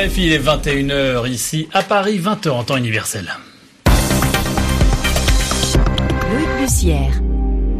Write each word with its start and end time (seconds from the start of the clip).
RFI, 0.00 0.26
il 0.26 0.32
est 0.32 0.38
21h 0.38 1.28
ici 1.28 1.68
à 1.74 1.82
Paris, 1.82 2.18
20h 2.18 2.48
en 2.50 2.64
temps 2.64 2.76
universel. 2.76 3.30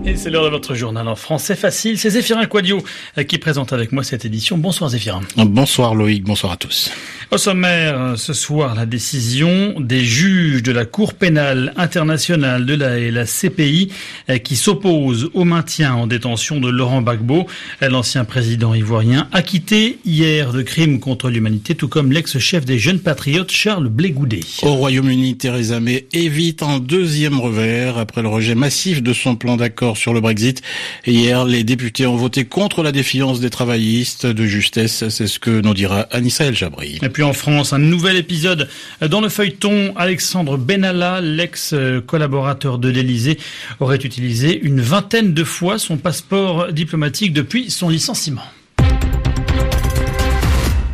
Et 0.07 0.17
c'est 0.17 0.31
l'heure 0.31 0.45
de 0.45 0.49
votre 0.49 0.75
journal 0.75 1.07
en 1.09 1.15
français 1.15 1.55
facile. 1.55 1.99
C'est 1.99 2.11
Zéphirin 2.11 2.47
Quadio 2.47 2.83
euh, 3.19 3.23
qui 3.23 3.37
présente 3.37 3.75
avec 3.75 3.93
moi 3.93 4.03
cette 4.03 4.25
édition. 4.25 4.57
Bonsoir 4.57 4.91
Zéphirin. 4.91 5.21
Bonsoir 5.37 5.95
Loïc, 5.95 6.25
bonsoir 6.25 6.53
à 6.53 6.57
tous. 6.57 6.91
Au 7.31 7.37
sommaire, 7.37 8.01
euh, 8.01 8.17
ce 8.17 8.33
soir, 8.33 8.75
la 8.75 8.87
décision 8.87 9.79
des 9.79 10.03
juges 10.03 10.63
de 10.63 10.73
la 10.73 10.87
Cour 10.87 11.13
pénale 11.13 11.75
internationale 11.77 12.65
de 12.65 12.75
la, 12.75 12.99
et 12.99 13.11
la 13.11 13.27
CPI 13.27 13.93
euh, 14.31 14.39
qui 14.39 14.57
s'opposent 14.57 15.29
au 15.35 15.45
maintien 15.45 15.93
en 15.93 16.07
détention 16.07 16.61
de 16.61 16.71
Laurent 16.71 17.03
Gbagbo, 17.03 17.47
l'ancien 17.83 18.25
président 18.25 18.73
ivoirien, 18.73 19.29
acquitté 19.33 19.99
hier 20.07 20.53
de 20.53 20.63
crimes 20.63 20.99
contre 20.99 21.29
l'humanité, 21.29 21.75
tout 21.75 21.89
comme 21.89 22.11
l'ex-chef 22.11 22.65
des 22.65 22.79
jeunes 22.79 23.01
patriotes 23.01 23.51
Charles 23.51 23.89
Blégoudet. 23.89 24.41
Au 24.63 24.75
Royaume-Uni, 24.75 25.37
Theresa 25.37 25.79
May 25.79 26.07
évite 26.13 26.63
un 26.63 26.79
deuxième 26.79 27.39
revers 27.39 27.99
après 27.99 28.23
le 28.23 28.29
rejet 28.29 28.55
massif 28.55 29.03
de 29.03 29.13
son 29.13 29.37
plan 29.37 29.57
d'accord 29.57 29.90
sur 29.97 30.13
le 30.13 30.21
Brexit. 30.21 30.63
Hier, 31.07 31.45
les 31.45 31.65
députés 31.65 32.07
ont 32.07 32.17
voté 32.17 32.45
contre 32.45 32.83
la 32.83 32.93
défiance 32.93 33.41
des 33.41 33.51
travaillistes 33.51 34.27
de 34.27 34.45
justesse. 34.45 35.09
C'est 35.09 35.27
ce 35.27 35.39
que 35.39 35.61
nous 35.61 35.75
dira 35.75 36.07
Anissa 36.11 36.45
El 36.45 36.57
Jabri. 36.57 36.99
Et 37.03 37.09
puis 37.09 37.23
en 37.23 37.33
France, 37.33 37.73
un 37.73 37.79
nouvel 37.79 38.17
épisode 38.17 38.69
dans 39.01 39.21
le 39.21 39.29
feuilleton. 39.29 39.93
Alexandre 39.97 40.57
Benalla, 40.57 41.21
l'ex-collaborateur 41.21 42.79
de 42.79 42.89
l'Elysée, 42.89 43.39
aurait 43.81 43.97
utilisé 43.97 44.61
une 44.61 44.81
vingtaine 44.81 45.35
de 45.35 45.45
fois 45.45 45.79
son 45.79 45.97
passeport 45.97 46.73
diplomatique 46.73 47.33
depuis 47.33 47.71
son 47.71 47.89
licenciement. 47.89 48.43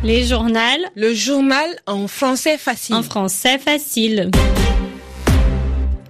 Les 0.03 0.25
journaux. 0.25 0.57
Le 0.95 1.13
journal 1.13 1.69
en 1.85 2.07
français 2.07 2.57
facile. 2.57 2.95
En 2.95 3.03
français 3.03 3.59
facile. 3.59 4.31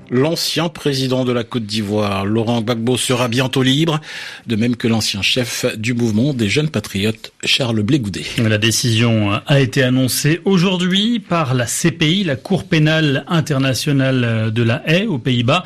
L'ancien 0.10 0.70
président 0.70 1.26
de 1.26 1.32
la 1.32 1.44
Côte 1.44 1.66
d'Ivoire, 1.66 2.26
Laurent 2.26 2.62
Gbagbo, 2.62 2.98
sera 2.98 3.28
bientôt 3.28 3.62
libre, 3.62 4.00
de 4.48 4.56
même 4.56 4.76
que 4.76 4.88
l'ancien 4.88 5.22
chef 5.22 5.66
du 5.78 5.94
mouvement 5.94 6.34
des 6.34 6.50
jeunes 6.50 6.70
patriotes, 6.70 7.34
Charles 7.44 7.82
Blégoudet. 7.82 8.26
La 8.38 8.58
décision 8.58 9.32
a 9.46 9.60
été 9.60 9.84
annoncée 9.84 10.42
aujourd'hui 10.46 11.20
par 11.20 11.54
la 11.54 11.66
CPI, 11.66 12.24
la 12.24 12.36
Cour 12.36 12.64
pénale 12.64 13.26
internationale 13.28 14.52
de 14.54 14.64
la 14.64 14.82
Haye 14.86 15.08
aux 15.08 15.20
Pays-Bas 15.20 15.64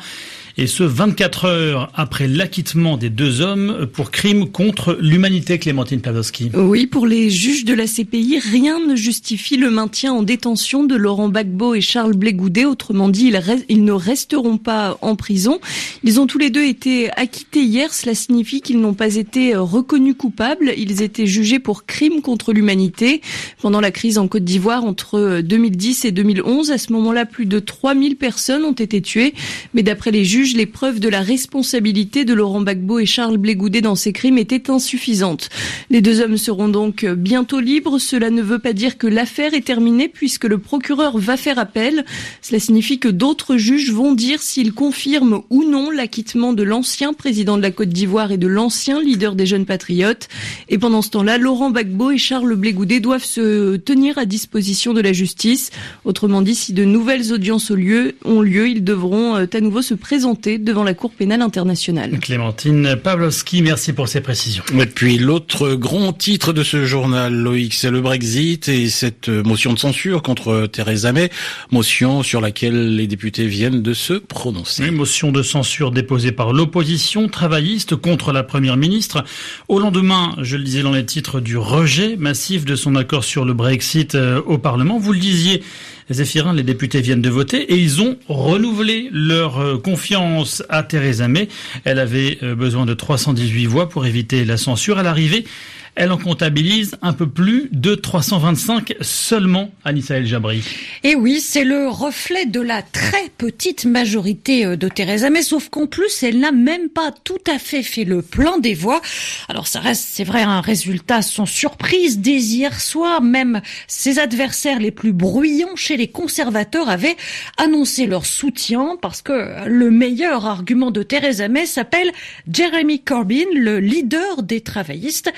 et 0.58 0.66
ce 0.66 0.82
24 0.82 1.44
heures 1.46 1.90
après 1.94 2.28
l'acquittement 2.28 2.96
des 2.96 3.10
deux 3.10 3.40
hommes 3.40 3.86
pour 3.92 4.10
crimes 4.10 4.50
contre 4.50 4.98
l'humanité, 5.00 5.58
Clémentine 5.58 6.00
Pavlovski. 6.00 6.50
Oui, 6.54 6.86
pour 6.86 7.06
les 7.06 7.30
juges 7.30 7.64
de 7.64 7.74
la 7.74 7.86
CPI, 7.86 8.38
rien 8.38 8.78
ne 8.86 8.94
justifie 8.94 9.56
le 9.56 9.70
maintien 9.70 10.12
en 10.12 10.22
détention 10.22 10.84
de 10.84 10.94
Laurent 10.94 11.28
Gbagbo 11.28 11.74
et 11.74 11.80
Charles 11.80 12.14
Blégoudet. 12.14 12.64
Autrement 12.64 13.08
dit, 13.08 13.32
ils, 13.68 13.84
ne 13.84 13.92
resteront 13.92 14.58
pas 14.58 14.98
en 15.00 15.16
prison. 15.16 15.60
Ils 16.04 16.20
ont 16.20 16.26
tous 16.26 16.38
les 16.38 16.50
deux 16.50 16.64
été 16.64 17.10
acquittés 17.12 17.62
hier. 17.62 17.94
Cela 17.94 18.14
signifie 18.14 18.60
qu'ils 18.60 18.80
n'ont 18.80 18.94
pas 18.94 19.16
été 19.16 19.56
reconnus 19.56 20.16
coupables. 20.18 20.72
Ils 20.76 21.02
étaient 21.02 21.26
jugés 21.26 21.58
pour 21.60 21.86
crimes 21.86 22.20
contre 22.20 22.52
l'humanité 22.52 23.22
pendant 23.60 23.80
la 23.80 23.90
crise 23.90 24.18
en 24.18 24.28
Côte 24.28 24.44
d'Ivoire 24.44 24.84
entre 24.84 25.40
2010 25.40 26.04
et 26.04 26.12
2011. 26.12 26.70
À 26.70 26.78
ce 26.78 26.92
moment-là, 26.92 27.24
plus 27.24 27.46
de 27.46 27.58
3000 27.58 28.16
personnes 28.16 28.64
ont 28.64 28.72
été 28.72 29.00
tuées. 29.00 29.34
Mais 29.74 29.82
d'après 29.82 30.10
les 30.10 30.24
juges, 30.24 30.41
les 30.50 30.66
preuves 30.66 30.98
de 30.98 31.08
la 31.08 31.20
responsabilité 31.20 32.24
de 32.24 32.34
Laurent 32.34 32.62
Gbagbo 32.62 32.98
et 32.98 33.06
Charles 33.06 33.36
Blégoudet 33.36 33.80
dans 33.80 33.94
ces 33.94 34.12
crimes 34.12 34.38
étaient 34.38 34.70
insuffisantes. 34.70 35.48
Les 35.88 36.00
deux 36.00 36.20
hommes 36.20 36.36
seront 36.36 36.68
donc 36.68 37.06
bientôt 37.06 37.60
libres. 37.60 38.00
Cela 38.00 38.30
ne 38.30 38.42
veut 38.42 38.58
pas 38.58 38.72
dire 38.72 38.98
que 38.98 39.06
l'affaire 39.06 39.54
est 39.54 39.64
terminée 39.64 40.08
puisque 40.08 40.44
le 40.44 40.58
procureur 40.58 41.16
va 41.16 41.36
faire 41.36 41.60
appel. 41.60 42.04
Cela 42.40 42.58
signifie 42.58 42.98
que 42.98 43.08
d'autres 43.08 43.56
juges 43.56 43.92
vont 43.92 44.14
dire 44.14 44.42
s'ils 44.42 44.72
confirment 44.72 45.42
ou 45.48 45.62
non 45.62 45.90
l'acquittement 45.90 46.52
de 46.52 46.64
l'ancien 46.64 47.12
président 47.12 47.56
de 47.56 47.62
la 47.62 47.70
Côte 47.70 47.90
d'Ivoire 47.90 48.32
et 48.32 48.38
de 48.38 48.48
l'ancien 48.48 49.00
leader 49.00 49.36
des 49.36 49.46
jeunes 49.46 49.66
patriotes. 49.66 50.28
Et 50.68 50.78
pendant 50.78 51.02
ce 51.02 51.10
temps-là, 51.10 51.38
Laurent 51.38 51.70
Gbagbo 51.70 52.10
et 52.10 52.18
Charles 52.18 52.56
Blégoudet 52.56 52.98
doivent 52.98 53.24
se 53.24 53.76
tenir 53.76 54.18
à 54.18 54.24
disposition 54.24 54.92
de 54.92 55.00
la 55.00 55.12
justice. 55.12 55.70
Autrement 56.04 56.42
dit, 56.42 56.56
si 56.56 56.72
de 56.72 56.84
nouvelles 56.84 57.32
audiences 57.32 57.70
ont 57.70 57.76
lieu, 57.76 58.16
ont 58.24 58.42
lieu 58.42 58.68
ils 58.68 58.82
devront 58.82 59.36
euh, 59.36 59.46
à 59.52 59.60
nouveau 59.60 59.82
se 59.82 59.94
présenter 59.94 60.31
devant 60.34 60.84
la 60.84 60.94
Cour 60.94 61.12
pénale 61.12 61.42
internationale. 61.42 62.18
Clémentine 62.20 62.96
Pavlovski, 62.96 63.62
merci 63.62 63.92
pour 63.92 64.08
ces 64.08 64.20
précisions. 64.20 64.64
Et 64.78 64.86
puis 64.86 65.18
l'autre 65.18 65.74
grand 65.74 66.12
titre 66.12 66.52
de 66.52 66.62
ce 66.62 66.84
journal, 66.84 67.34
Loïc, 67.34 67.74
c'est 67.74 67.90
le 67.90 68.00
Brexit 68.00 68.68
et 68.68 68.88
cette 68.88 69.28
motion 69.28 69.72
de 69.72 69.78
censure 69.78 70.22
contre 70.22 70.66
Theresa 70.66 71.12
May, 71.12 71.30
motion 71.70 72.22
sur 72.22 72.40
laquelle 72.40 72.96
les 72.96 73.06
députés 73.06 73.46
viennent 73.46 73.82
de 73.82 73.94
se 73.94 74.14
prononcer. 74.14 74.86
Une 74.86 74.94
motion 74.94 75.32
de 75.32 75.42
censure 75.42 75.90
déposée 75.90 76.32
par 76.32 76.52
l'opposition 76.52 77.28
travailliste 77.28 77.96
contre 77.96 78.32
la 78.32 78.42
première 78.42 78.76
ministre. 78.76 79.24
Au 79.68 79.78
lendemain, 79.78 80.34
je 80.40 80.56
le 80.56 80.64
disais 80.64 80.82
dans 80.82 80.92
les 80.92 81.06
titres, 81.06 81.40
du 81.40 81.56
rejet 81.56 82.16
massif 82.16 82.64
de 82.64 82.76
son 82.76 82.96
accord 82.96 83.24
sur 83.24 83.44
le 83.44 83.54
Brexit 83.54 84.14
euh, 84.14 84.40
au 84.46 84.58
Parlement. 84.58 84.98
Vous 84.98 85.12
le 85.12 85.18
disiez, 85.18 85.62
Zéphirin, 86.10 86.52
les 86.52 86.62
députés 86.62 87.00
viennent 87.00 87.22
de 87.22 87.30
voter 87.30 87.72
et 87.72 87.76
ils 87.76 88.02
ont 88.02 88.16
renouvelé 88.28 89.08
leur 89.12 89.60
euh, 89.60 89.78
confiance 89.78 90.62
à 90.68 90.82
Theresa 90.82 91.28
May. 91.28 91.48
Elle 91.84 91.98
avait 91.98 92.38
euh, 92.42 92.54
besoin 92.54 92.86
de 92.86 92.94
318 92.94 93.66
voix 93.66 93.88
pour 93.88 94.06
éviter 94.06 94.44
la 94.44 94.56
censure. 94.56 94.98
À 94.98 95.02
l'arrivée, 95.02 95.44
elle 95.94 96.10
en 96.10 96.16
comptabilise 96.16 96.96
un 97.02 97.12
peu 97.12 97.28
plus 97.28 97.68
de 97.70 97.94
325 97.94 98.94
seulement, 99.02 99.70
Anissa 99.84 100.16
El 100.16 100.26
Jabri. 100.26 100.62
Et 101.04 101.14
oui, 101.14 101.40
c'est 101.40 101.64
le 101.64 101.88
reflet 101.88 102.46
de 102.46 102.60
la 102.60 102.80
très 102.80 103.28
petite 103.36 103.84
majorité 103.84 104.64
euh, 104.64 104.76
de 104.76 104.88
Theresa 104.88 105.28
May, 105.28 105.42
sauf 105.42 105.68
qu'en 105.68 105.86
plus, 105.86 106.22
elle 106.22 106.40
n'a 106.40 106.52
même 106.52 106.88
pas 106.88 107.12
tout 107.24 107.40
à 107.46 107.58
fait 107.58 107.82
fait 107.82 108.04
le 108.04 108.22
plein 108.22 108.58
des 108.58 108.74
voix. 108.74 109.02
Alors 109.48 109.66
ça 109.66 109.80
reste, 109.80 110.06
c'est 110.10 110.24
vrai, 110.24 110.42
un 110.42 110.62
résultat 110.62 111.20
sans 111.20 111.46
surprise. 111.46 112.20
Dès 112.20 112.38
hier 112.38 112.80
soir, 112.80 113.20
même 113.20 113.60
ses 113.86 114.18
adversaires 114.18 114.78
les 114.78 114.90
plus 114.90 115.12
bruyants 115.12 115.76
chez 115.76 115.96
les 115.96 116.08
conservateurs 116.08 116.88
avaient 116.88 117.16
annoncé 117.58 118.06
leur 118.06 118.24
soutien 118.24 118.96
parce 119.00 119.20
que 119.20 119.66
le 119.66 119.90
meilleur 119.90 120.46
argument 120.46 120.90
de 120.90 121.02
Theresa 121.02 121.48
May 121.48 121.66
s'appelle 121.66 122.12
Jeremy 122.50 123.02
Corbyn, 123.02 123.46
le 123.54 123.78
leader 123.78 124.42
des 124.42 124.62
travaillistes. 124.62 125.30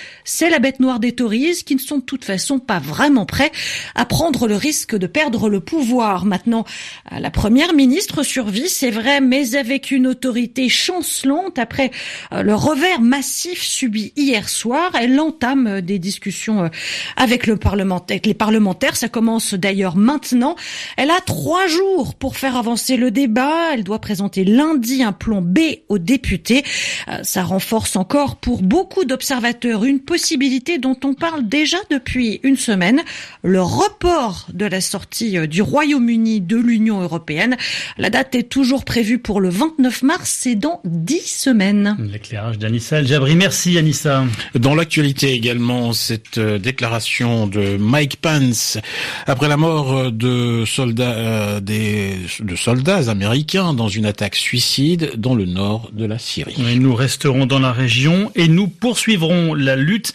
La 0.51 0.59
bête 0.59 0.81
noire 0.81 1.01
des 1.01 1.13
Tories 1.13 1.63
qui 1.65 1.75
ne 1.75 1.81
sont 1.81 1.99
de 1.99 2.03
toute 2.03 2.25
façon 2.25 2.59
pas 2.59 2.79
vraiment 2.79 3.27
prêts 3.27 3.53
à 3.95 4.05
prendre 4.05 4.47
le 4.47 4.57
risque 4.57 4.97
de 4.97 5.07
perdre 5.07 5.49
le 5.49 5.61
pouvoir. 5.61 6.25
Maintenant, 6.25 6.65
la 7.11 7.31
première 7.31 7.75
ministre 7.75 8.23
survit, 8.23 8.69
c'est 8.69 8.91
vrai, 8.91 9.21
mais 9.21 9.55
avec 9.57 9.91
une 9.91 10.07
autorité 10.07 10.69
chancelante 10.69 11.59
après 11.59 11.91
euh, 12.33 12.43
le 12.43 12.55
revers 12.55 13.01
massif 13.01 13.63
subi 13.63 14.13
hier 14.17 14.49
soir. 14.49 14.93
Elle 15.01 15.19
entame 15.19 15.81
des 15.81 15.99
discussions 15.99 16.65
euh, 16.65 16.69
avec 17.17 17.47
le 17.47 17.57
parlementaire, 17.57 18.21
les 18.25 18.35
parlementaires. 18.35 18.97
Ça 18.97 19.09
commence 19.09 19.55
d'ailleurs 19.55 19.97
maintenant. 19.97 20.57
Elle 20.97 21.11
a 21.11 21.21
trois 21.21 21.67
jours 21.67 22.15
pour 22.15 22.37
faire 22.37 22.57
avancer 22.57 22.97
le 22.97 23.11
débat. 23.11 23.75
Elle 23.75 23.85
doit 23.85 24.01
présenter 24.01 24.45
lundi 24.45 25.03
un 25.03 25.13
plan 25.13 25.43
B 25.43 25.59
aux 25.89 25.99
députés. 25.99 26.65
Euh, 27.09 27.19
ça 27.23 27.43
renforce 27.43 27.97
encore 27.97 28.37
pour 28.37 28.63
beaucoup 28.63 29.05
d'observateurs 29.05 29.85
une 29.85 30.01
possibilité 30.01 30.34
dont 30.81 30.99
on 31.05 31.15
parle 31.15 31.49
déjà 31.49 31.77
depuis 31.91 32.41
une 32.43 32.57
semaine, 32.57 33.03
le 33.43 33.63
report 33.63 34.47
de 34.53 34.67
la 34.67 34.81
sortie 34.81 35.39
euh, 35.39 35.47
du 35.47 35.63
Royaume-Uni 35.63 36.41
de 36.41 36.57
l'Union 36.57 37.01
européenne. 37.01 37.57
La 37.99 38.11
date 38.11 38.35
est 38.35 38.49
toujours 38.49 38.85
prévue 38.85 39.19
pour 39.19 39.41
le 39.41 39.49
29 39.49 40.03
mars, 40.03 40.37
c'est 40.41 40.57
dans 40.57 40.81
dix 40.85 41.27
semaines. 41.27 41.97
L'éclairage 42.01 42.59
d'Anissa 42.59 43.03
Jabri. 43.05 43.37
Merci 43.37 43.79
Anissa. 43.79 44.25
Dans 44.55 44.75
l'actualité 44.75 45.33
également, 45.33 45.93
cette 45.93 46.39
euh, 46.39 46.59
déclaration 46.59 47.47
de 47.47 47.77
Mike 47.77 48.17
Pence 48.17 48.79
après 49.27 49.49
la 49.49 49.57
mort 49.57 49.93
euh, 49.93 50.11
de 50.11 50.65
soldats, 50.67 51.61
des, 51.61 52.17
de 52.41 52.57
soldats 52.57 53.09
américains 53.09 53.73
dans 53.73 53.89
une 53.89 54.07
attaque 54.07 54.35
suicide 54.35 55.13
dans 55.17 55.35
le 55.35 55.45
nord 55.45 55.91
de 55.93 56.07
la 56.07 56.19
Syrie. 56.19 56.57
nous 56.79 56.95
resterons 56.95 57.47
dans 57.47 57.61
la 57.61 57.73
région 57.73 58.33
et 58.35 58.49
nous 58.49 58.67
poursuivrons 58.67 59.55
la 59.55 59.77
lutte 59.77 60.13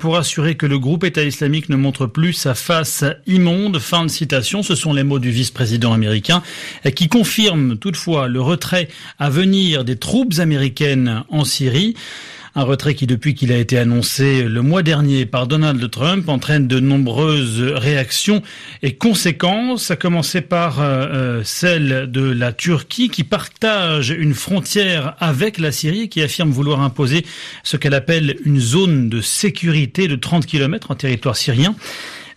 pour 0.00 0.16
assurer 0.16 0.56
que 0.56 0.66
le 0.66 0.78
groupe 0.78 1.04
État 1.04 1.22
islamique 1.22 1.68
ne 1.68 1.76
montre 1.76 2.06
plus 2.06 2.32
sa 2.32 2.54
face 2.54 3.04
immonde. 3.26 3.78
Fin 3.78 4.04
de 4.04 4.10
citation. 4.10 4.62
Ce 4.62 4.74
sont 4.74 4.92
les 4.92 5.04
mots 5.04 5.18
du 5.18 5.30
vice-président 5.30 5.92
américain 5.92 6.42
qui 6.94 7.08
confirme 7.08 7.76
toutefois 7.76 8.28
le 8.28 8.40
retrait 8.40 8.88
à 9.18 9.30
venir 9.30 9.84
des 9.84 9.96
troupes 9.96 10.38
américaines 10.38 11.24
en 11.28 11.44
Syrie. 11.44 11.94
Un 12.58 12.62
retrait 12.62 12.94
qui, 12.94 13.06
depuis 13.06 13.34
qu'il 13.34 13.52
a 13.52 13.58
été 13.58 13.76
annoncé 13.76 14.44
le 14.44 14.62
mois 14.62 14.82
dernier 14.82 15.26
par 15.26 15.46
Donald 15.46 15.90
Trump, 15.90 16.26
entraîne 16.26 16.66
de 16.66 16.80
nombreuses 16.80 17.60
réactions 17.60 18.42
et 18.82 18.94
conséquences, 18.94 19.90
à 19.90 19.96
commencer 19.96 20.40
par 20.40 20.80
euh, 20.80 20.84
euh, 20.86 21.40
celle 21.44 22.10
de 22.10 22.22
la 22.22 22.54
Turquie 22.54 23.10
qui 23.10 23.24
partage 23.24 24.08
une 24.08 24.32
frontière 24.32 25.16
avec 25.18 25.58
la 25.58 25.70
Syrie 25.70 26.04
et 26.04 26.08
qui 26.08 26.22
affirme 26.22 26.48
vouloir 26.48 26.80
imposer 26.80 27.26
ce 27.62 27.76
qu'elle 27.76 27.92
appelle 27.92 28.38
une 28.46 28.58
zone 28.58 29.10
de 29.10 29.20
sécurité 29.20 30.08
de 30.08 30.16
30 30.16 30.46
km 30.46 30.90
en 30.90 30.94
territoire 30.94 31.36
syrien. 31.36 31.76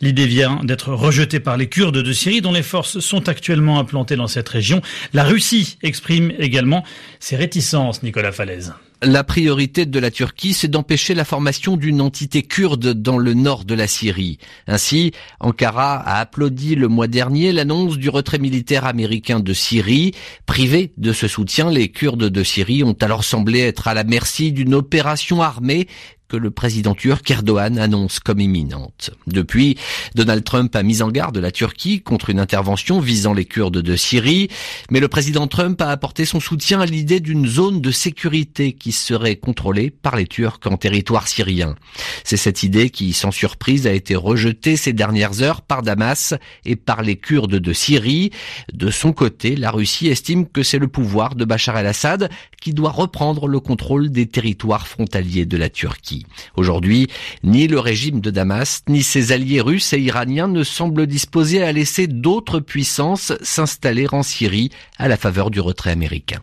L'idée 0.02 0.28
vient 0.28 0.62
d'être 0.64 0.94
rejetée 0.94 1.42
par 1.42 1.58
les 1.58 1.68
Kurdes 1.68 1.98
de 1.98 2.14
Syrie 2.14 2.42
dont 2.42 2.54
les 2.54 2.64
forces 2.64 3.00
sont 3.00 3.28
actuellement 3.28 3.80
implantées 3.80 4.16
dans 4.16 4.28
cette 4.28 4.48
région. 4.48 4.82
La 5.14 5.26
Russie 5.26 5.78
exprime 5.84 6.32
également 6.40 6.86
ses 7.20 7.36
réticences, 7.36 8.02
Nicolas 8.02 8.32
Falaise. 8.32 8.74
La 9.02 9.24
priorité 9.24 9.86
de 9.86 9.98
la 9.98 10.12
Turquie, 10.12 10.54
c'est 10.54 10.68
d'empêcher 10.68 11.14
la 11.14 11.24
formation 11.24 11.78
d'une 11.78 12.02
entité 12.02 12.44
kurde 12.44 12.94
dans 12.94 13.18
le 13.18 13.34
nord 13.34 13.64
de 13.64 13.74
la 13.74 13.88
Syrie. 13.88 14.40
Ainsi, 14.68 15.14
Ankara 15.40 15.96
a 15.96 16.20
applaudi 16.20 16.76
le 16.76 16.90
mois 16.90 17.08
dernier 17.08 17.54
l'annonce 17.54 17.98
du 17.98 18.10
retrait 18.10 18.40
militaire 18.40 18.86
américain 18.86 19.40
de 19.40 19.54
Syrie. 19.54 20.14
Privés 20.46 20.92
de 20.98 21.14
ce 21.14 21.30
soutien, 21.30 21.72
les 21.72 21.90
Kurdes 21.90 22.26
de 22.26 22.44
Syrie 22.44 22.84
ont 22.84 22.98
alors 23.00 23.24
semblé 23.24 23.60
être 23.62 23.88
à 23.88 23.94
la 23.94 24.04
merci 24.04 24.52
d'une 24.52 24.74
opération 24.74 25.42
armée 25.42 25.88
que 26.30 26.38
le 26.38 26.52
président 26.52 26.94
turc 26.94 27.30
Erdogan 27.30 27.80
annonce 27.80 28.20
comme 28.20 28.40
imminente. 28.40 29.10
Depuis, 29.26 29.78
Donald 30.14 30.44
Trump 30.44 30.76
a 30.76 30.84
mis 30.84 31.02
en 31.02 31.10
garde 31.10 31.38
la 31.38 31.52
Turquie 31.52 32.02
contre 32.02 32.30
une 32.30 32.40
intervention 32.40 33.00
visant 33.00 33.34
les 33.34 33.46
Kurdes 33.46 33.80
de 33.80 33.96
Syrie, 33.96 34.48
mais 34.92 35.00
le 35.00 35.08
président 35.08 35.48
Trump 35.48 35.82
a 35.82 35.90
apporté 35.90 36.26
son 36.26 36.40
soutien 36.40 36.82
à 36.82 36.86
l'idée 36.86 37.20
d'une 37.20 37.48
zone 37.48 37.82
de 37.82 37.90
sécurité 37.90 38.74
qui 38.74 38.92
serait 38.92 39.38
contrôlée 39.38 39.90
par 39.90 40.16
les 40.16 40.28
Turcs 40.28 40.60
en 40.66 40.78
territoire 40.78 41.28
syrien. 41.28 41.76
C'est 42.24 42.38
cette 42.38 42.62
idée 42.62 42.92
qui, 42.92 43.14
sans 43.14 43.32
surprise, 43.32 43.88
a 43.88 43.92
été 43.92 44.16
rejetée 44.16 44.78
ces 44.78 44.94
dernières 44.94 45.42
heures 45.42 45.64
par 45.64 45.82
Damas 45.82 46.36
et 46.64 46.76
par 46.76 47.02
les 47.02 47.16
Kurdes 47.16 47.56
de 47.56 47.74
Syrie. 47.74 48.30
De 48.72 48.92
son 48.92 49.14
côté, 49.14 49.56
la 49.56 49.72
Russie 49.72 50.10
estime 50.10 50.48
que 50.48 50.62
c'est 50.62 50.80
le 50.80 50.88
pouvoir 50.88 51.34
de 51.34 51.44
Bachar 51.44 51.78
el-Assad 51.78 52.30
qui 52.60 52.74
doit 52.74 52.92
reprendre 52.92 53.48
le 53.48 53.60
contrôle 53.60 54.10
des 54.10 54.28
territoires 54.28 54.88
frontaliers 54.88 55.46
de 55.46 55.58
la 55.58 55.70
Turquie. 55.70 56.26
Aujourd'hui, 56.56 57.08
ni 57.44 57.68
le 57.68 57.80
régime 57.80 58.22
de 58.22 58.32
Damas, 58.32 58.82
ni 58.88 59.04
ses 59.04 59.32
alliés 59.32 59.62
russes 59.62 59.94
et 59.94 60.00
iraniens 60.00 60.48
ne 60.48 60.64
semblent 60.64 61.08
disposés 61.08 61.64
à 61.64 61.72
laisser 61.72 62.08
d'autres 62.08 62.60
puissances 62.60 63.34
s'installer 63.42 64.08
en 64.12 64.24
Syrie 64.24 64.72
à 64.98 65.08
la 65.08 65.18
faveur 65.18 65.52
du 65.52 65.60
retrait 65.60 65.92
américain. 65.92 66.42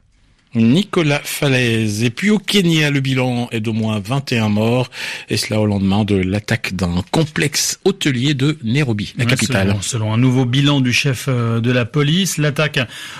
Nicolas 0.54 1.20
Falaise. 1.22 2.02
Et 2.02 2.10
puis 2.10 2.30
au 2.30 2.38
Kenya, 2.38 2.90
le 2.90 3.00
bilan 3.00 3.48
est 3.52 3.60
d'au 3.60 3.72
moins 3.72 4.00
21 4.00 4.48
morts, 4.48 4.90
et 5.28 5.36
cela 5.36 5.60
au 5.60 5.66
lendemain 5.66 6.04
de 6.04 6.16
l'attaque 6.16 6.74
d'un 6.74 7.02
complexe 7.10 7.78
hôtelier 7.84 8.34
de 8.34 8.56
Nairobi, 8.62 9.14
la 9.18 9.26
capitale. 9.26 9.68
Selon, 9.68 9.82
selon, 9.82 10.12
un 10.14 10.18
nouveau 10.18 10.44
bilan 10.44 10.80
du 10.80 10.92
chef 10.92 11.26
euh, 11.28 11.60
de 11.60 11.70
la 11.70 11.84
police, 11.84 12.38
l'attaque 12.38 12.78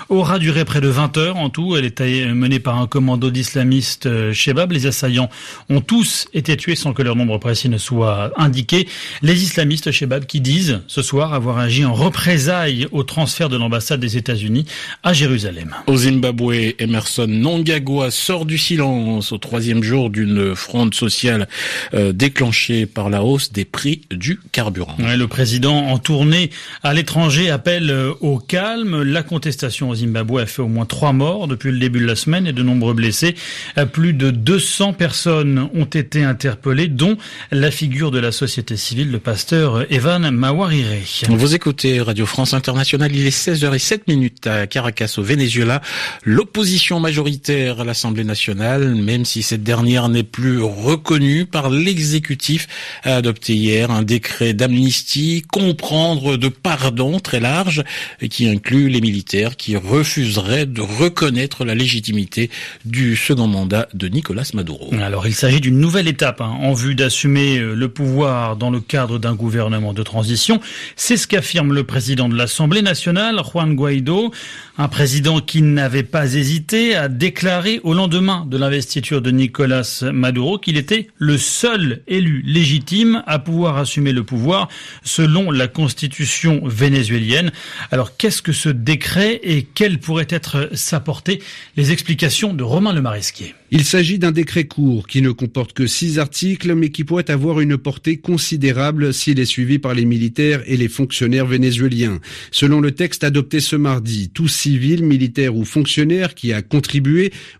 aura 0.09 0.39
duré 0.39 0.65
près 0.65 0.81
de 0.81 0.87
20 0.87 1.17
heures 1.17 1.37
en 1.37 1.49
tout. 1.49 1.75
Elle 1.77 1.85
était 1.85 2.25
menée 2.33 2.59
par 2.59 2.79
un 2.79 2.87
commando 2.87 3.29
d'islamistes 3.29 4.07
euh, 4.07 4.33
Shebab. 4.33 4.71
Les 4.71 4.87
assaillants 4.87 5.29
ont 5.69 5.81
tous 5.81 6.27
été 6.33 6.57
tués 6.57 6.75
sans 6.75 6.93
que 6.93 7.01
leur 7.01 7.15
nombre 7.15 7.37
précis 7.37 7.69
ne 7.69 7.77
soit 7.77 8.31
indiqué. 8.37 8.87
Les 9.21 9.43
islamistes 9.43 9.91
Shebab 9.91 10.25
qui 10.25 10.41
disent 10.41 10.81
ce 10.87 11.01
soir 11.01 11.33
avoir 11.33 11.59
agi 11.59 11.85
en 11.85 11.93
représailles 11.93 12.87
au 12.91 13.03
transfert 13.03 13.49
de 13.49 13.57
l'ambassade 13.57 13.99
des 13.99 14.17
États-Unis 14.17 14.65
à 15.03 15.13
Jérusalem. 15.13 15.75
Au 15.87 15.97
Zimbabwe, 15.97 16.73
Emerson 16.79 17.16
Nongagwa 17.19 18.11
sort 18.11 18.45
du 18.45 18.57
silence 18.57 19.31
au 19.31 19.37
troisième 19.37 19.83
jour 19.83 20.09
d'une 20.09 20.55
fronde 20.55 20.93
sociale 20.93 21.47
euh, 21.93 22.13
déclenchée 22.13 22.85
par 22.85 23.09
la 23.09 23.23
hausse 23.23 23.51
des 23.51 23.65
prix 23.65 24.01
du 24.11 24.39
carburant. 24.51 24.95
Ouais, 24.99 25.17
le 25.17 25.27
président 25.27 25.87
en 25.87 25.97
tournée 25.97 26.49
à 26.83 26.93
l'étranger 26.93 27.49
appelle 27.49 27.89
euh, 27.89 28.13
au 28.21 28.39
calme. 28.39 29.01
La 29.03 29.23
contestation 29.23 29.89
au 29.89 29.95
Zimbabwe 29.95 30.39
a 30.39 30.45
fait 30.45 30.61
au 30.61 30.67
moins 30.67 30.85
trois 30.85 31.13
morts 31.13 31.47
depuis 31.47 31.71
le 31.71 31.79
début 31.79 31.99
de 31.99 32.05
la 32.05 32.15
semaine 32.15 32.47
et 32.47 32.53
de 32.53 32.63
nombreux 32.63 32.93
blessés. 32.93 33.35
Euh, 33.77 33.85
plus 33.85 34.13
de 34.13 34.31
200 34.31 34.93
personnes 34.93 35.69
ont 35.73 35.85
été 35.85 36.23
interpellées, 36.23 36.87
dont 36.87 37.17
la 37.51 37.71
figure 37.71 38.11
de 38.11 38.19
la 38.19 38.31
société 38.31 38.77
civile, 38.77 39.11
le 39.11 39.19
pasteur 39.19 39.91
Evan 39.91 40.29
Mawarire. 40.31 40.87
Vous 41.29 41.55
écoutez 41.55 42.01
Radio 42.01 42.25
France 42.25 42.53
Internationale, 42.53 43.15
il 43.15 43.25
est 43.25 43.35
16h07 43.35 44.01
minutes 44.07 44.47
à 44.47 44.67
Caracas 44.67 45.15
au 45.17 45.23
Venezuela. 45.23 45.81
L'opposition 46.23 46.99
majoritaire 47.07 47.79
à 47.79 47.85
l'Assemblée 47.85 48.25
nationale, 48.25 48.93
même 48.93 49.23
si 49.23 49.41
cette 49.41 49.63
dernière 49.63 50.09
n'est 50.09 50.23
plus 50.23 50.61
reconnue 50.61 51.45
par 51.45 51.69
l'exécutif, 51.69 52.67
a 53.03 53.15
adopté 53.15 53.53
hier 53.53 53.91
un 53.91 54.03
décret 54.03 54.51
d'amnistie, 54.51 55.41
comprendre 55.49 56.35
de 56.35 56.49
pardon 56.49 57.21
très 57.21 57.39
large, 57.39 57.85
qui 58.29 58.49
inclut 58.49 58.89
les 58.89 58.99
militaires 58.99 59.55
qui 59.55 59.77
refuseraient 59.77 60.65
de 60.65 60.81
reconnaître 60.81 61.63
la 61.63 61.75
légitimité 61.75 62.49
du 62.83 63.15
second 63.15 63.47
mandat 63.47 63.87
de 63.93 64.09
Nicolas 64.09 64.49
Maduro. 64.53 64.93
Alors 65.01 65.27
il 65.27 65.33
s'agit 65.33 65.61
d'une 65.61 65.79
nouvelle 65.79 66.09
étape 66.09 66.41
hein, 66.41 66.57
en 66.61 66.73
vue 66.73 66.93
d'assumer 66.93 67.57
euh, 67.57 67.73
le 67.73 67.87
pouvoir 67.87 68.57
dans 68.57 68.69
le 68.69 68.81
cadre 68.81 69.17
d'un 69.17 69.33
gouvernement 69.33 69.93
de 69.93 70.03
transition. 70.03 70.59
C'est 70.97 71.15
ce 71.15 71.25
qu'affirme 71.25 71.73
le 71.73 71.85
président 71.85 72.27
de 72.27 72.35
l'Assemblée 72.35 72.81
nationale, 72.81 73.39
Juan 73.49 73.75
Guaido, 73.75 74.33
un 74.77 74.89
président 74.89 75.39
qui 75.39 75.61
n'avait 75.61 76.03
pas 76.03 76.33
hésité 76.33 76.96
a 76.97 77.07
déclaré 77.07 77.79
au 77.83 77.93
lendemain 77.93 78.45
de 78.49 78.57
l'investiture 78.57 79.21
de 79.21 79.31
Nicolas 79.31 80.03
Maduro 80.11 80.57
qu'il 80.57 80.77
était 80.77 81.07
le 81.17 81.37
seul 81.37 82.01
élu 82.07 82.41
légitime 82.45 83.23
à 83.27 83.39
pouvoir 83.39 83.77
assumer 83.77 84.11
le 84.11 84.23
pouvoir 84.23 84.67
selon 85.03 85.51
la 85.51 85.67
constitution 85.67 86.61
vénézuélienne. 86.65 87.51
Alors 87.91 88.17
qu'est-ce 88.17 88.41
que 88.41 88.51
ce 88.51 88.69
décret 88.69 89.39
et 89.43 89.63
quelle 89.63 89.99
pourrait 89.99 90.27
être 90.29 90.69
sa 90.73 90.99
portée? 90.99 91.41
Les 91.75 91.91
explications 91.91 92.53
de 92.53 92.63
Romain 92.63 92.93
Lemaresquier. 92.93 93.53
Il 93.69 93.83
s'agit 93.83 94.17
d'un 94.17 94.31
décret 94.31 94.63
court 94.63 95.07
qui 95.07 95.21
ne 95.21 95.31
comporte 95.31 95.73
que 95.73 95.87
six 95.87 96.19
articles 96.19 96.73
mais 96.73 96.89
qui 96.89 97.03
pourrait 97.03 97.29
avoir 97.29 97.59
une 97.59 97.77
portée 97.77 98.15
considérable 98.17 99.13
s'il 99.13 99.39
est 99.39 99.45
suivi 99.45 99.77
par 99.77 99.93
les 99.93 100.05
militaires 100.05 100.63
et 100.65 100.77
les 100.77 100.87
fonctionnaires 100.87 101.45
vénézuéliens. 101.45 102.19
Selon 102.51 102.79
le 102.79 102.91
texte 102.91 103.25
adopté 103.25 103.59
ce 103.59 103.75
mardi, 103.75 104.29
tout 104.29 104.47
civil, 104.47 105.03
militaire 105.03 105.55
ou 105.55 105.65
fonctionnaire 105.65 106.33
qui 106.33 106.53
a 106.53 106.61
contribué 106.61 106.86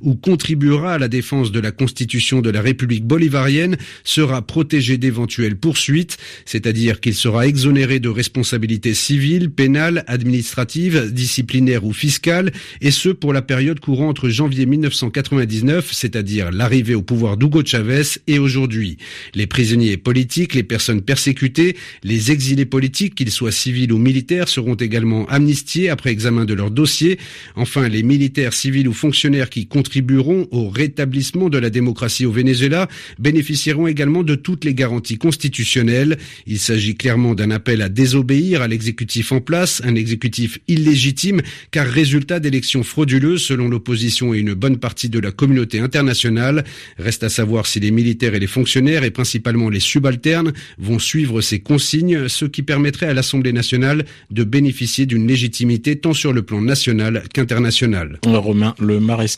ou 0.01 0.15
contribuera 0.15 0.93
à 0.93 0.97
la 0.97 1.07
défense 1.07 1.51
de 1.51 1.59
la 1.59 1.71
constitution 1.71 2.41
de 2.41 2.49
la 2.49 2.61
République 2.61 3.05
bolivarienne 3.05 3.77
sera 4.03 4.41
protégé 4.41 4.97
d'éventuelles 4.97 5.57
poursuites, 5.57 6.17
c'est-à-dire 6.45 6.99
qu'il 6.99 7.15
sera 7.15 7.47
exonéré 7.47 7.99
de 7.99 8.09
responsabilités 8.09 8.93
civiles, 8.93 9.49
pénales, 9.49 10.03
administratives, 10.07 11.11
disciplinaires 11.11 11.85
ou 11.85 11.93
fiscales, 11.93 12.51
et 12.81 12.91
ce 12.91 13.09
pour 13.09 13.33
la 13.33 13.41
période 13.41 13.79
courant 13.79 14.09
entre 14.09 14.29
janvier 14.29 14.65
1999 14.65 15.91
c'est-à-dire 15.91 16.51
l'arrivée 16.51 16.95
au 16.95 17.01
pouvoir 17.01 17.37
d'Hugo 17.37 17.63
Chavez 17.65 18.03
et 18.27 18.39
aujourd'hui. 18.39 18.97
Les 19.35 19.47
prisonniers 19.47 19.97
politiques, 19.97 20.53
les 20.53 20.63
personnes 20.63 21.01
persécutées, 21.01 21.75
les 22.03 22.31
exilés 22.31 22.65
politiques, 22.65 23.15
qu'ils 23.15 23.31
soient 23.31 23.51
civils 23.51 23.91
ou 23.91 23.97
militaires, 23.97 24.47
seront 24.47 24.75
également 24.75 25.25
amnistiés 25.27 25.89
après 25.89 26.11
examen 26.11 26.45
de 26.45 26.53
leur 26.53 26.71
dossier. 26.71 27.17
Enfin, 27.55 27.87
les 27.87 28.03
militaires, 28.03 28.53
civils 28.53 28.87
ou 28.87 28.93
fonctionnaires 28.93 29.16
qui 29.49 29.65
contribueront 29.65 30.47
au 30.51 30.69
rétablissement 30.69 31.49
de 31.49 31.57
la 31.57 31.69
démocratie 31.69 32.25
au 32.25 32.31
Venezuela 32.31 32.87
bénéficieront 33.17 33.87
également 33.87 34.21
de 34.21 34.35
toutes 34.35 34.63
les 34.63 34.75
garanties 34.75 35.17
constitutionnelles. 35.17 36.17
Il 36.45 36.59
s'agit 36.59 36.95
clairement 36.95 37.33
d'un 37.33 37.49
appel 37.49 37.81
à 37.81 37.89
désobéir 37.89 38.61
à 38.61 38.67
l'exécutif 38.67 39.31
en 39.31 39.41
place, 39.41 39.81
un 39.83 39.95
exécutif 39.95 40.59
illégitime 40.67 41.41
car 41.71 41.87
résultat 41.87 42.39
d'élections 42.39 42.83
frauduleuses 42.83 43.43
selon 43.43 43.69
l'opposition 43.69 44.33
et 44.33 44.39
une 44.39 44.53
bonne 44.53 44.77
partie 44.77 45.09
de 45.09 45.19
la 45.19 45.31
communauté 45.31 45.79
internationale. 45.79 46.63
Reste 46.99 47.23
à 47.23 47.29
savoir 47.29 47.65
si 47.65 47.79
les 47.79 47.91
militaires 47.91 48.35
et 48.35 48.39
les 48.39 48.47
fonctionnaires, 48.47 49.03
et 49.03 49.11
principalement 49.11 49.69
les 49.69 49.79
subalternes, 49.79 50.53
vont 50.77 50.99
suivre 50.99 51.41
ces 51.41 51.59
consignes, 51.59 52.27
ce 52.27 52.45
qui 52.45 52.61
permettrait 52.61 53.07
à 53.07 53.13
l'Assemblée 53.13 53.53
nationale 53.53 54.05
de 54.29 54.43
bénéficier 54.43 55.05
d'une 55.05 55.27
légitimité 55.27 55.95
tant 55.95 56.13
sur 56.13 56.33
le 56.33 56.43
plan 56.43 56.61
national 56.61 57.23
qu'international. 57.33 58.19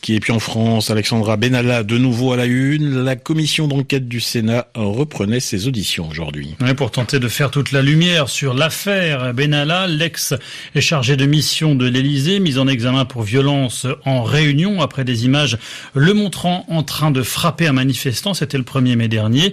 Et 0.08 0.18
puis 0.20 0.32
en 0.32 0.40
France, 0.40 0.90
Alexandra 0.90 1.36
Benalla, 1.36 1.84
de 1.84 1.96
nouveau 1.96 2.32
à 2.32 2.36
la 2.36 2.46
une. 2.46 3.04
La 3.04 3.14
commission 3.14 3.68
d'enquête 3.68 4.08
du 4.08 4.20
Sénat 4.20 4.66
reprenait 4.74 5.38
ses 5.38 5.68
auditions 5.68 6.08
aujourd'hui. 6.08 6.56
Ouais, 6.60 6.74
pour 6.74 6.90
tenter 6.90 7.20
de 7.20 7.28
faire 7.28 7.52
toute 7.52 7.70
la 7.70 7.80
lumière 7.80 8.28
sur 8.28 8.52
l'affaire 8.52 9.32
Benalla, 9.32 9.86
l'ex 9.86 10.34
est 10.74 10.80
chargé 10.80 11.16
de 11.16 11.24
mission 11.24 11.76
de 11.76 11.86
l'Élysée, 11.86 12.40
mise 12.40 12.58
en 12.58 12.66
examen 12.66 13.04
pour 13.04 13.22
violence 13.22 13.86
en 14.04 14.24
réunion 14.24 14.82
après 14.82 15.04
des 15.04 15.24
images 15.24 15.56
le 15.94 16.14
montrant 16.14 16.64
en 16.68 16.82
train 16.82 17.12
de 17.12 17.22
frapper 17.22 17.68
un 17.68 17.72
manifestant. 17.72 18.34
C'était 18.34 18.58
le 18.58 18.64
1er 18.64 18.96
mai 18.96 19.06
dernier. 19.06 19.52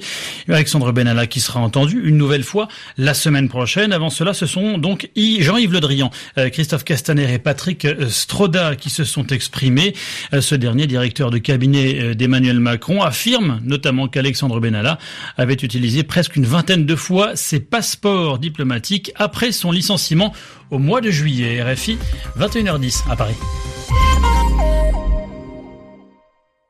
Alexandre 0.49 0.91
Benalla 0.91 1.27
qui 1.27 1.41
sera 1.41 1.59
entendu 1.59 2.01
une 2.03 2.17
nouvelle 2.17 2.43
fois 2.43 2.67
la 2.97 3.13
semaine 3.13 3.49
prochaine. 3.49 3.93
Avant 3.93 4.09
cela, 4.09 4.33
ce 4.33 4.47
sont 4.47 4.79
donc 4.79 5.09
Jean-Yves 5.15 5.73
Le 5.73 5.79
Drian, 5.79 6.09
euh, 6.39 6.49
Christophe 6.49 6.83
Castaner 6.83 7.31
et 7.31 7.39
Patrick 7.39 7.85
euh, 7.85 8.09
Stroda 8.09 8.75
qui 8.75 8.89
se 8.89 9.03
sont 9.03 9.27
exprimés. 9.27 9.93
Euh, 10.33 10.41
ce 10.41 10.55
dernier, 10.55 10.87
directeur 10.87 11.29
de 11.31 11.37
cabinet 11.37 12.15
d'Emmanuel 12.15 12.59
Macron, 12.59 13.01
affirme 13.01 13.59
notamment 13.63 14.07
qu'Alexandre 14.07 14.59
Benalla 14.59 14.97
avait 15.37 15.53
utilisé 15.53 16.03
presque 16.03 16.35
une 16.35 16.45
vingtaine 16.45 16.85
de 16.85 16.95
fois 16.95 17.35
ses 17.35 17.59
passeports 17.59 18.39
diplomatiques 18.39 19.11
après 19.15 19.51
son 19.51 19.71
licenciement 19.71 20.33
au 20.71 20.79
mois 20.79 21.01
de 21.01 21.11
juillet. 21.11 21.61
RFI, 21.63 21.97
21h10 22.37 23.09
à 23.09 23.15
Paris. 23.15 23.35